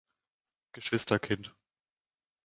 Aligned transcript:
Geschwister 0.71 1.19
Kind“. 1.19 1.55